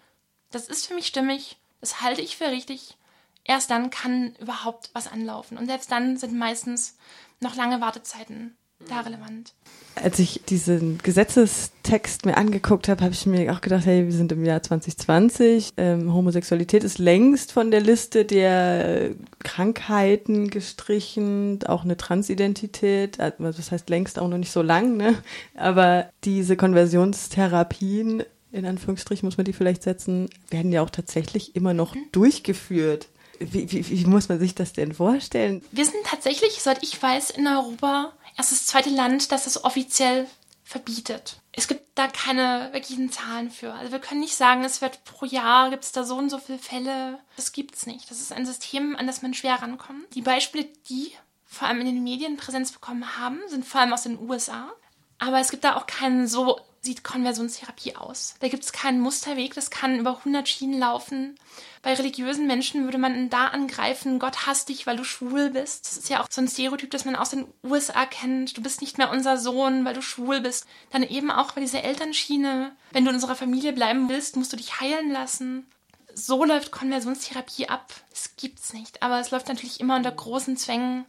das 0.50 0.68
ist 0.68 0.86
für 0.86 0.94
mich 0.94 1.06
stimmig, 1.06 1.58
das 1.82 2.00
halte 2.00 2.22
ich 2.22 2.36
für 2.38 2.46
richtig, 2.46 2.96
erst 3.44 3.70
dann 3.70 3.90
kann 3.90 4.34
überhaupt 4.40 4.90
was 4.94 5.08
anlaufen. 5.08 5.58
Und 5.58 5.66
selbst 5.66 5.92
dann 5.92 6.16
sind 6.16 6.38
meistens 6.38 6.96
noch 7.40 7.56
lange 7.56 7.82
Wartezeiten 7.82 8.56
da 8.88 9.00
relevant. 9.00 9.52
Als 9.94 10.18
ich 10.18 10.42
diesen 10.48 10.98
Gesetzestext 10.98 12.24
mir 12.24 12.36
angeguckt 12.36 12.88
habe, 12.88 13.04
habe 13.04 13.12
ich 13.12 13.26
mir 13.26 13.52
auch 13.52 13.60
gedacht, 13.60 13.84
hey, 13.84 14.04
wir 14.04 14.12
sind 14.12 14.32
im 14.32 14.44
Jahr 14.44 14.62
2020. 14.62 15.70
Ähm, 15.76 16.12
Homosexualität 16.12 16.82
ist 16.82 16.98
längst 16.98 17.52
von 17.52 17.70
der 17.70 17.80
Liste 17.80 18.24
der 18.24 19.10
Krankheiten 19.40 20.48
gestrichen, 20.48 21.60
auch 21.66 21.84
eine 21.84 21.96
Transidentität. 21.96 23.20
Also 23.20 23.52
das 23.52 23.70
heißt 23.70 23.90
längst 23.90 24.18
auch 24.18 24.28
noch 24.28 24.38
nicht 24.38 24.52
so 24.52 24.62
lang, 24.62 24.96
ne? 24.96 25.22
Aber 25.56 26.08
diese 26.24 26.56
Konversionstherapien 26.56 28.24
in 28.52 28.66
Anführungsstrichen 28.66 29.26
muss 29.26 29.38
man 29.38 29.44
die 29.44 29.52
vielleicht 29.52 29.82
setzen, 29.82 30.28
werden 30.50 30.72
ja 30.72 30.82
auch 30.82 30.90
tatsächlich 30.90 31.56
immer 31.56 31.74
noch 31.74 31.94
mhm. 31.94 32.04
durchgeführt. 32.12 33.08
Wie, 33.38 33.72
wie, 33.72 33.88
wie 33.88 34.04
muss 34.04 34.28
man 34.28 34.38
sich 34.38 34.54
das 34.54 34.72
denn 34.72 34.94
vorstellen? 34.94 35.64
Wir 35.72 35.84
sind 35.84 36.04
tatsächlich, 36.04 36.62
soweit 36.62 36.82
ich 36.82 37.02
weiß, 37.02 37.30
in 37.30 37.46
Europa 37.46 38.12
erst 38.36 38.52
das 38.52 38.66
zweite 38.66 38.90
Land, 38.90 39.32
das 39.32 39.44
das 39.44 39.64
offiziell 39.64 40.26
verbietet. 40.64 41.40
Es 41.52 41.68
gibt 41.68 41.82
da 41.96 42.08
keine 42.08 42.70
wirklichen 42.72 43.10
Zahlen 43.10 43.50
für. 43.50 43.74
Also 43.74 43.92
wir 43.92 43.98
können 43.98 44.20
nicht 44.20 44.36
sagen, 44.36 44.64
es 44.64 44.80
wird 44.80 45.04
pro 45.04 45.26
Jahr 45.26 45.70
gibt 45.70 45.84
es 45.84 45.92
da 45.92 46.04
so 46.04 46.16
und 46.16 46.30
so 46.30 46.38
viele 46.38 46.58
Fälle. 46.58 47.18
Das 47.36 47.52
gibt's 47.52 47.86
nicht. 47.86 48.10
Das 48.10 48.20
ist 48.20 48.32
ein 48.32 48.46
System, 48.46 48.96
an 48.96 49.06
das 49.06 49.22
man 49.22 49.34
schwer 49.34 49.56
rankommt. 49.56 50.14
Die 50.14 50.22
Beispiele, 50.22 50.66
die 50.88 51.12
vor 51.44 51.68
allem 51.68 51.80
in 51.80 51.86
den 51.86 52.02
Medien 52.02 52.36
Präsenz 52.38 52.72
bekommen 52.72 53.18
haben, 53.18 53.38
sind 53.48 53.66
vor 53.66 53.80
allem 53.80 53.92
aus 53.92 54.04
den 54.04 54.18
USA. 54.18 54.72
Aber 55.18 55.40
es 55.40 55.50
gibt 55.50 55.64
da 55.64 55.76
auch 55.76 55.86
keinen 55.86 56.26
so 56.26 56.58
sieht 56.82 57.04
Konversionstherapie 57.04 57.94
aus. 57.94 58.34
Da 58.40 58.48
gibt 58.48 58.64
es 58.64 58.72
keinen 58.72 59.00
Musterweg, 59.00 59.54
das 59.54 59.70
kann 59.70 60.00
über 60.00 60.18
100 60.18 60.48
Schienen 60.48 60.80
laufen. 60.80 61.38
Bei 61.80 61.94
religiösen 61.94 62.48
Menschen 62.48 62.84
würde 62.84 62.98
man 62.98 63.30
da 63.30 63.46
angreifen, 63.46 64.18
Gott 64.18 64.46
hasst 64.46 64.68
dich, 64.68 64.84
weil 64.84 64.96
du 64.96 65.04
schwul 65.04 65.50
bist. 65.50 65.86
Das 65.86 65.96
ist 65.96 66.08
ja 66.08 66.20
auch 66.20 66.26
so 66.28 66.40
ein 66.40 66.48
Stereotyp, 66.48 66.90
das 66.90 67.04
man 67.04 67.14
aus 67.14 67.30
den 67.30 67.46
USA 67.62 68.04
kennt. 68.04 68.56
Du 68.56 68.62
bist 68.62 68.80
nicht 68.80 68.98
mehr 68.98 69.10
unser 69.10 69.38
Sohn, 69.38 69.84
weil 69.84 69.94
du 69.94 70.02
schwul 70.02 70.40
bist. 70.40 70.66
Dann 70.90 71.04
eben 71.04 71.30
auch 71.30 71.52
bei 71.52 71.60
dieser 71.60 71.84
Elternschiene. 71.84 72.74
Wenn 72.90 73.04
du 73.04 73.10
in 73.10 73.16
unserer 73.16 73.36
Familie 73.36 73.72
bleiben 73.72 74.08
willst, 74.08 74.34
musst 74.34 74.52
du 74.52 74.56
dich 74.56 74.80
heilen 74.80 75.12
lassen. 75.12 75.66
So 76.14 76.44
läuft 76.44 76.72
Konversionstherapie 76.72 77.68
ab. 77.68 77.92
Es 78.12 78.34
gibt's 78.36 78.72
nicht. 78.72 79.02
Aber 79.02 79.20
es 79.20 79.30
läuft 79.30 79.48
natürlich 79.48 79.78
immer 79.78 79.96
unter 79.96 80.10
großen 80.10 80.56
Zwängen. 80.56 81.06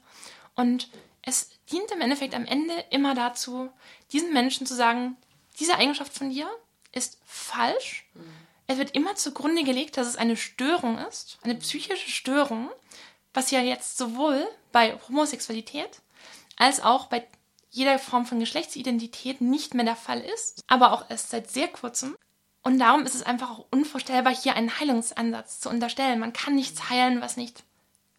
Und 0.56 0.90
es 1.24 1.50
dient 1.72 1.92
im 1.92 2.02
Endeffekt 2.02 2.36
am 2.36 2.46
Ende 2.46 2.74
immer 2.92 3.16
dazu, 3.16 3.72
diesen 4.12 4.34
Menschen 4.34 4.68
zu 4.68 4.76
sagen, 4.76 5.18
diese 5.60 5.76
Eigenschaft 5.76 6.14
von 6.14 6.30
dir 6.30 6.50
ist 6.92 7.20
falsch. 7.26 8.06
Mhm. 8.14 8.34
Es 8.68 8.78
wird 8.78 8.92
immer 8.92 9.16
zugrunde 9.16 9.64
gelegt, 9.64 9.98
dass 9.98 10.08
es 10.08 10.16
eine 10.16 10.38
Störung 10.38 10.98
ist, 10.98 11.38
eine 11.44 11.56
psychische 11.56 12.10
Störung, 12.10 12.70
was 13.34 13.52
ja 13.52 13.60
jetzt 13.60 13.98
sowohl 13.98 14.48
bei 14.72 14.98
Homosexualität 15.08 16.02
als 16.58 16.82
auch 16.82 17.08
bei 17.08 17.28
jeder 17.70 17.98
Form 17.98 18.26
von 18.26 18.40
Geschlechtsidentität 18.40 19.42
nicht 19.42 19.74
mehr 19.74 19.86
der 19.86 19.96
Fall 19.96 20.22
ist, 20.22 20.62
aber 20.68 20.94
auch 20.94 21.10
erst 21.10 21.32
seit 21.32 21.50
sehr 21.50 21.68
kurzem. 21.68 22.16
Und 22.62 22.80
darum 22.80 23.06
ist 23.06 23.16
es 23.16 23.24
einfach 23.24 23.50
auch 23.50 23.66
unvorstellbar, 23.72 24.34
hier 24.34 24.56
einen 24.56 24.80
Heilungsansatz 24.80 25.60
zu 25.60 25.70
unterstellen. 25.70 26.20
Man 26.20 26.34
kann 26.34 26.56
nichts 26.56 26.90
heilen, 26.90 27.20
was 27.20 27.36
nicht 27.36 27.64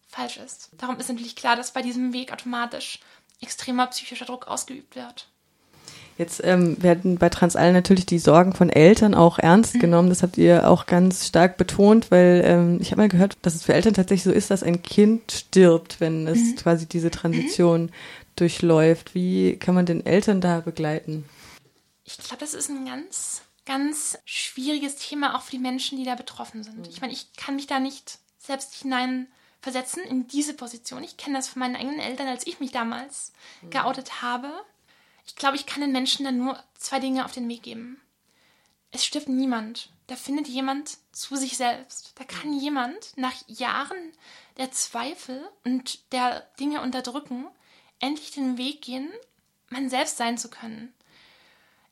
falsch 0.07 0.37
ist. 0.37 0.69
Darum 0.77 0.99
ist 0.99 1.09
natürlich 1.09 1.35
klar, 1.35 1.55
dass 1.55 1.73
bei 1.73 1.81
diesem 1.81 2.13
Weg 2.13 2.31
automatisch 2.31 2.99
extremer 3.41 3.87
psychischer 3.87 4.25
Druck 4.25 4.47
ausgeübt 4.47 4.95
wird. 4.95 5.29
Jetzt 6.17 6.41
ähm, 6.45 6.81
werden 6.81 7.17
bei 7.17 7.27
Transall 7.29 7.73
natürlich 7.73 8.05
die 8.05 8.19
Sorgen 8.19 8.53
von 8.53 8.69
Eltern 8.69 9.13
auch 9.13 9.37
ernst 9.37 9.75
mhm. 9.75 9.79
genommen. 9.79 10.09
Das 10.09 10.23
habt 10.23 10.37
ihr 10.37 10.69
auch 10.69 10.85
ganz 10.85 11.27
stark 11.27 11.57
betont, 11.57 12.09
weil 12.09 12.41
ähm, 12.45 12.77
ich 12.81 12.91
habe 12.91 13.01
mal 13.01 13.09
gehört, 13.09 13.37
dass 13.41 13.53
es 13.53 13.63
für 13.63 13.73
Eltern 13.73 13.93
tatsächlich 13.93 14.23
so 14.23 14.31
ist, 14.31 14.49
dass 14.49 14.63
ein 14.63 14.81
Kind 14.81 15.31
stirbt, 15.31 15.99
wenn 15.99 16.25
es 16.27 16.39
mhm. 16.39 16.55
quasi 16.55 16.85
diese 16.85 17.11
Transition 17.11 17.83
mhm. 17.83 17.91
durchläuft. 18.37 19.13
Wie 19.13 19.57
kann 19.57 19.75
man 19.75 19.85
den 19.85 20.05
Eltern 20.05 20.39
da 20.39 20.61
begleiten? 20.61 21.25
Ich 22.05 22.17
glaube, 22.17 22.37
das 22.39 22.53
ist 22.53 22.69
ein 22.69 22.85
ganz, 22.85 23.41
ganz 23.65 24.17
schwieriges 24.23 24.95
Thema 24.95 25.35
auch 25.35 25.41
für 25.41 25.51
die 25.51 25.59
Menschen, 25.59 25.97
die 25.97 26.05
da 26.05 26.15
betroffen 26.15 26.63
sind. 26.63 26.77
Mhm. 26.77 26.85
Ich 26.89 27.01
meine, 27.01 27.11
ich 27.11 27.33
kann 27.33 27.57
mich 27.57 27.67
da 27.67 27.79
nicht 27.79 28.19
selbst 28.37 28.73
hineinversetzen 28.75 30.03
in 30.03 30.29
diese 30.29 30.53
Position. 30.53 31.03
Ich 31.03 31.17
kenne 31.17 31.35
das 31.35 31.49
von 31.49 31.59
meinen 31.59 31.75
eigenen 31.75 31.99
Eltern, 31.99 32.27
als 32.27 32.47
ich 32.47 32.61
mich 32.61 32.71
damals 32.71 33.33
mhm. 33.61 33.71
geoutet 33.71 34.21
habe 34.21 34.47
ich 35.25 35.35
glaube, 35.35 35.55
ich 35.55 35.65
kann 35.65 35.81
den 35.81 35.91
Menschen 35.91 36.25
dann 36.25 36.37
nur 36.37 36.61
zwei 36.75 36.99
Dinge 36.99 37.25
auf 37.25 37.31
den 37.31 37.49
Weg 37.49 37.63
geben. 37.63 38.01
Es 38.91 39.05
stirbt 39.05 39.27
niemand. 39.27 39.89
Da 40.07 40.15
findet 40.15 40.47
jemand 40.47 40.97
zu 41.11 41.35
sich 41.35 41.57
selbst. 41.57 42.13
Da 42.15 42.23
kann 42.23 42.53
jemand 42.53 43.17
nach 43.17 43.33
Jahren 43.47 44.11
der 44.57 44.71
Zweifel 44.71 45.43
und 45.63 46.11
der 46.11 46.41
Dinge 46.59 46.81
unterdrücken 46.81 47.47
endlich 47.99 48.31
den 48.31 48.57
Weg 48.57 48.81
gehen, 48.81 49.09
man 49.69 49.89
selbst 49.89 50.17
sein 50.17 50.37
zu 50.37 50.49
können. 50.49 50.93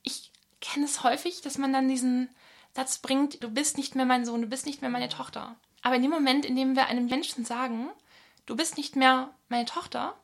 Ich 0.03 0.31
kenne 0.61 0.85
es 0.85 1.03
häufig, 1.03 1.41
dass 1.41 1.57
man 1.57 1.73
dann 1.73 1.87
diesen 1.87 2.29
Satz 2.75 2.99
bringt, 2.99 3.43
du 3.43 3.49
bist 3.49 3.77
nicht 3.77 3.95
mehr 3.95 4.05
mein 4.05 4.25
Sohn, 4.25 4.41
du 4.41 4.47
bist 4.47 4.65
nicht 4.65 4.81
mehr 4.81 4.89
meine 4.89 5.09
Tochter. 5.09 5.55
Aber 5.81 5.95
in 5.95 6.01
dem 6.01 6.11
Moment, 6.11 6.45
in 6.45 6.55
dem 6.55 6.75
wir 6.75 6.87
einem 6.87 7.07
Menschen 7.07 7.45
sagen, 7.45 7.89
du 8.45 8.55
bist 8.55 8.77
nicht 8.77 8.95
mehr 8.95 9.33
meine 9.49 9.65
Tochter, 9.65 10.15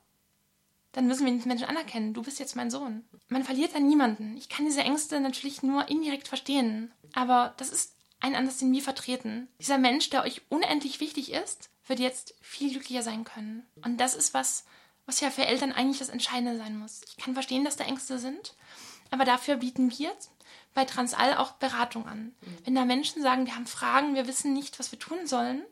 dann 0.91 1.08
müssen 1.08 1.25
wir 1.25 1.31
den 1.31 1.48
Menschen 1.48 1.67
anerkennen. 1.67 2.13
Du 2.13 2.24
bist 2.24 2.39
jetzt 2.39 2.55
mein 2.55 2.72
Sohn. 2.72 3.08
Man 3.27 3.43
verliert 3.43 3.75
dann 3.75 3.88
niemanden. 3.88 4.36
Ich 4.38 4.50
kann 4.50 4.65
diese 4.65 4.81
Ängste 4.81 5.19
natürlich 5.19 5.62
nur 5.62 5.88
indirekt 5.88 6.27
verstehen. 6.27 6.91
Aber 7.13 7.53
das 7.58 7.69
ist 7.69 7.96
ein 8.19 8.36
Ansatz, 8.36 8.58
den 8.58 8.72
wir 8.72 8.81
vertreten. 8.81 9.48
Dieser 9.60 9.77
Mensch, 9.77 10.10
der 10.10 10.24
euch 10.24 10.41
unendlich 10.50 11.00
wichtig 11.00 11.31
ist, 11.31 11.69
wird 11.86 12.00
jetzt 12.00 12.36
viel 12.41 12.72
glücklicher 12.72 13.03
sein 13.03 13.24
können. 13.24 13.65
Und 13.84 13.98
das 13.98 14.15
ist 14.15 14.34
was, 14.34 14.65
was 15.05 15.19
ja 15.22 15.31
für 15.31 15.46
Eltern 15.46 15.72
eigentlich 15.72 16.00
das 16.00 16.10
Entscheidende 16.10 16.58
sein 16.58 16.77
muss. 16.77 17.01
Ich 17.08 17.17
kann 17.17 17.34
verstehen, 17.34 17.63
dass 17.63 17.77
da 17.77 17.84
Ängste 17.84 18.19
sind, 18.19 18.55
aber 19.10 19.25
dafür 19.25 19.58
bieten 19.58 19.91
wir 19.98 20.12
bei 20.74 20.86
Transall 20.86 21.36
auch 21.36 21.53
Beratung 21.53 22.08
an. 22.08 22.36
Wenn 22.63 22.75
da 22.75 22.86
Menschen 22.86 23.24
sagen, 23.24 23.46
wir 23.46 23.55
haben 23.55 23.65
Fragen, 23.65 24.15
wir 24.15 24.27
wissen 24.27 24.53
nicht, 24.53 24.79
was 24.79 24.91
wir 24.91 25.00
tun 25.00 25.25
sollen, 25.25 25.63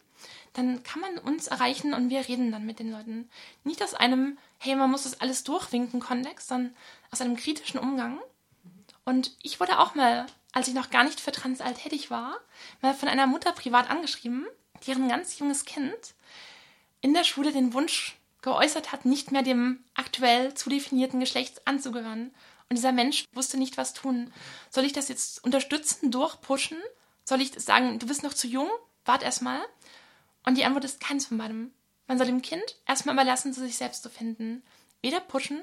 dann 0.58 0.82
kann 0.82 1.02
man 1.02 1.20
uns 1.20 1.46
erreichen 1.46 1.94
und 1.94 2.10
wir 2.10 2.28
reden 2.28 2.52
dann 2.52 2.66
mit 2.66 2.80
den 2.80 2.92
Leuten. 2.92 3.30
Nicht 3.64 3.84
aus 3.84 3.94
einem, 3.94 4.40
hey, 4.58 4.76
man 4.76 4.90
muss 4.90 5.04
das 5.04 5.22
alles 5.22 5.44
durchwinken 5.44 6.00
Kontext, 6.00 6.48
sondern 6.48 6.76
aus 7.12 7.22
einem 7.22 7.36
kritischen 7.36 7.80
Umgang. 7.80 8.20
Und 9.06 9.38
ich 9.44 9.60
wurde 9.60 9.78
auch 9.78 9.94
mal, 9.94 10.26
als 10.54 10.68
ich 10.68 10.74
noch 10.74 10.90
gar 10.90 11.04
nicht 11.04 11.22
für 11.22 11.32
Transalt 11.32 11.78
tätig 11.78 12.10
war, 12.10 12.40
mal 12.82 12.96
von 12.96 13.08
einer 13.08 13.28
Mutter 13.28 13.52
privat 13.52 13.88
angeschrieben, 13.92 14.48
deren 14.88 15.08
ganz 15.08 15.38
junges 15.38 15.64
Kind 15.64 16.16
in 17.02 17.14
der 17.14 17.24
Schule 17.24 17.52
den 17.52 17.74
Wunsch 17.74 18.18
geäußert 18.42 18.92
hat, 18.92 19.06
nicht 19.06 19.32
mehr 19.32 19.44
dem 19.44 19.84
aktuell 19.94 20.56
zu 20.56 20.72
definierten 20.72 21.20
Geschlecht 21.20 21.68
anzugehören. 21.68 22.32
Und 22.68 22.78
dieser 22.78 22.94
Mensch 22.94 23.26
wusste 23.32 23.58
nicht, 23.58 23.78
was 23.78 23.94
tun. 23.94 24.34
Soll 24.72 24.86
ich 24.86 24.94
das 24.94 25.08
jetzt 25.08 25.44
unterstützen, 25.44 26.10
durchpushen? 26.10 26.80
Soll 27.26 27.42
ich 27.42 27.52
sagen, 27.54 28.00
du 28.00 28.08
bist 28.08 28.24
noch 28.24 28.34
zu 28.34 28.48
jung? 28.48 28.70
Wart 29.06 29.22
erstmal. 29.22 29.62
Und 30.48 30.58
die 30.58 30.64
Antwort 30.64 30.86
ist 30.86 31.02
keins 31.02 31.26
von 31.26 31.38
beidem. 31.38 31.72
Man 32.08 32.18
soll 32.18 32.28
dem 32.28 32.42
Kind 32.42 32.64
erstmal 32.88 33.16
überlassen, 33.16 33.52
zu 33.52 33.60
sich 33.60 33.76
selbst 33.76 34.02
zu 34.02 34.10
finden. 34.10 34.64
Weder 35.02 35.20
pushen 35.20 35.62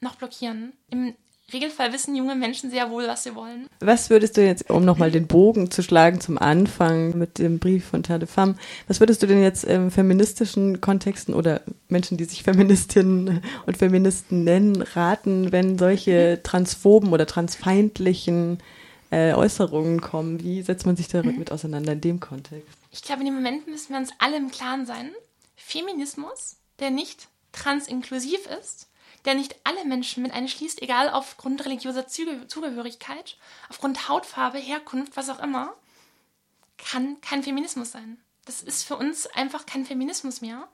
noch 0.00 0.14
blockieren. 0.14 0.74
Im 0.90 1.14
Regelfall 1.52 1.92
wissen 1.92 2.14
junge 2.14 2.36
Menschen 2.36 2.70
sehr 2.70 2.88
wohl, 2.88 3.08
was 3.08 3.24
sie 3.24 3.34
wollen. 3.34 3.66
Was 3.80 4.10
würdest 4.10 4.36
du 4.36 4.46
jetzt, 4.46 4.70
um 4.70 4.84
nochmal 4.84 5.10
den 5.10 5.26
Bogen 5.26 5.72
zu 5.72 5.82
schlagen 5.82 6.20
zum 6.20 6.38
Anfang 6.38 7.18
mit 7.18 7.38
dem 7.38 7.58
Brief 7.58 7.84
von 7.84 8.04
Terre 8.04 8.20
de 8.20 8.28
Femme, 8.28 8.54
was 8.86 9.00
würdest 9.00 9.24
du 9.24 9.26
denn 9.26 9.42
jetzt 9.42 9.64
im 9.64 9.90
feministischen 9.90 10.80
Kontexten 10.80 11.34
oder 11.34 11.60
Menschen, 11.88 12.16
die 12.16 12.24
sich 12.24 12.44
Feministinnen 12.44 13.42
und 13.66 13.76
Feministen 13.76 14.44
nennen, 14.44 14.82
raten, 14.82 15.50
wenn 15.50 15.78
solche 15.78 16.40
transphoben 16.44 17.12
oder 17.12 17.26
transfeindlichen 17.26 18.58
äh, 19.12 19.34
Äußerungen 19.34 20.00
kommen? 20.00 20.42
Wie 20.42 20.62
setzt 20.62 20.86
man 20.86 20.96
sich 20.96 21.06
damit 21.06 21.36
mhm. 21.36 21.48
auseinander 21.48 21.92
in 21.92 22.00
dem 22.00 22.18
Kontext? 22.18 22.66
Ich 22.90 23.02
glaube, 23.02 23.20
in 23.20 23.26
dem 23.26 23.34
Moment 23.34 23.68
müssen 23.68 23.90
wir 23.92 23.98
uns 23.98 24.10
alle 24.18 24.36
im 24.36 24.50
Klaren 24.50 24.86
sein. 24.86 25.12
Feminismus, 25.54 26.56
der 26.78 26.90
nicht 26.90 27.28
transinklusiv 27.52 28.40
ist, 28.46 28.88
der 29.26 29.34
nicht 29.34 29.54
alle 29.64 29.84
Menschen 29.84 30.22
mit 30.22 30.32
einschließt, 30.32 30.82
egal 30.82 31.10
aufgrund 31.10 31.64
religiöser 31.64 32.06
Zugehörigkeit, 32.08 33.36
aufgrund 33.68 34.08
Hautfarbe, 34.08 34.58
Herkunft, 34.58 35.16
was 35.16 35.28
auch 35.28 35.40
immer, 35.40 35.74
kann 36.78 37.20
kein 37.20 37.42
Feminismus 37.42 37.92
sein. 37.92 38.18
Das 38.46 38.62
ist 38.62 38.82
für 38.82 38.96
uns 38.96 39.26
einfach 39.28 39.66
kein 39.66 39.84
Feminismus 39.84 40.40
mehr. 40.40 40.66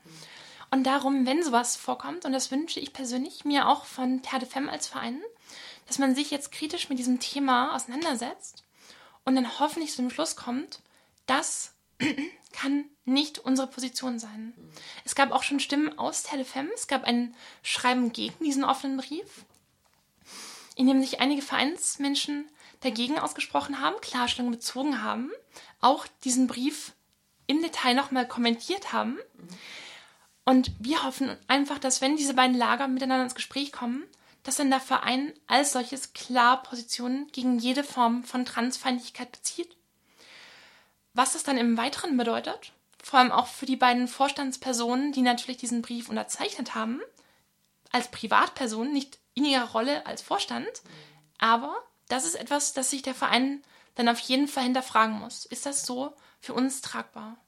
Und 0.71 0.85
darum, 0.85 1.27
wenn 1.27 1.43
sowas 1.43 1.77
vorkommt, 1.77 2.25
und 2.25 2.33
das 2.33 2.51
wünsche 2.51 2.81
ich 2.81 2.93
persönlich 2.93 3.45
mir 3.45 3.69
auch 3.69 3.85
von 3.85 4.23
Terre 4.23 4.41
de 4.41 4.49
Femme 4.49 4.71
als 4.71 4.87
Verein, 4.87 5.21
dass 5.89 5.99
man 5.99 6.15
sich 6.15 6.31
jetzt 6.31 6.53
kritisch 6.53 6.89
mit 6.89 6.99
diesem 6.99 7.19
Thema 7.19 7.75
auseinandersetzt 7.75 8.63
und 9.25 9.35
dann 9.35 9.59
hoffentlich 9.59 9.91
zu 9.91 10.03
dem 10.03 10.11
Schluss 10.11 10.37
kommt, 10.37 10.81
das 11.27 11.73
kann 12.53 12.85
nicht 13.05 13.39
unsere 13.39 13.67
Position 13.67 14.19
sein. 14.19 14.53
Es 15.05 15.15
gab 15.15 15.33
auch 15.33 15.43
schon 15.43 15.61
Stimmen 15.61 15.99
aus 15.99 16.23
Telefem. 16.23 16.69
Es 16.75 16.87
gab 16.87 17.05
ein 17.05 17.35
Schreiben 17.63 18.13
gegen 18.13 18.45
diesen 18.45 18.65
offenen 18.65 18.99
Brief, 18.99 19.45
in 20.77 20.87
dem 20.87 21.01
sich 21.01 21.21
einige 21.21 21.43
Vereinsmenschen 21.43 22.49
dagegen 22.81 23.19
ausgesprochen 23.19 23.81
haben, 23.81 24.01
Klarstellung 24.01 24.51
bezogen 24.51 25.03
haben, 25.03 25.33
auch 25.81 26.07
diesen 26.23 26.47
Brief 26.47 26.93
im 27.47 27.63
Detail 27.63 27.95
nochmal 27.95 28.29
kommentiert 28.29 28.93
haben. 28.93 29.19
Und 30.45 30.71
wir 30.79 31.03
hoffen 31.03 31.37
einfach, 31.49 31.79
dass 31.79 32.01
wenn 32.01 32.17
diese 32.17 32.35
beiden 32.35 32.57
Lager 32.57 32.89
miteinander 32.89 33.25
ins 33.25 33.35
Gespräch 33.35 33.73
kommen, 33.73 34.05
dass 34.43 34.57
dann 34.57 34.71
der 34.71 34.81
Verein 34.81 35.33
als 35.47 35.73
solches 35.73 36.13
klar 36.13 36.63
Positionen 36.63 37.29
gegen 37.33 37.59
jede 37.59 37.85
Form 37.85 38.25
von 38.25 38.45
Transfeindlichkeit 38.45 39.33
bezieht. 39.33 39.77
Was 41.15 41.33
das 41.33 41.43
dann 41.43 41.59
im 41.59 41.77
Weiteren 41.77 42.17
bedeutet, 42.17 42.73
vor 43.03 43.19
allem 43.19 43.33
auch 43.33 43.47
für 43.47 43.67
die 43.67 43.77
beiden 43.77 44.09
Vorstandspersonen, 44.09 45.13
die 45.13 45.23
natürlich 45.23 45.59
diesen 45.59 45.83
Brief 45.83 46.09
unterzeichnet 46.09 46.75
haben, 46.75 47.01
als 47.91 48.11
Privatperson, 48.11 48.93
nicht 48.93 49.19
in 49.35 49.45
ihrer 49.45 49.71
Rolle 49.71 50.07
als 50.07 50.23
Vorstand, 50.23 50.83
aber 51.39 51.77
das 52.09 52.25
ist 52.25 52.35
etwas, 52.35 52.73
das 52.73 52.91
sich 52.91 53.03
der 53.03 53.15
Verein 53.15 53.63
dann 53.95 54.09
auf 54.09 54.21
jeden 54.21 54.49
Fall 54.49 54.65
hinterfragen 54.65 55.19
muss. 55.19 55.45
Ist 55.45 55.67
das 55.67 55.85
so 55.85 56.15
für 56.41 56.55
uns 56.55 56.81
tragbar? 56.81 57.37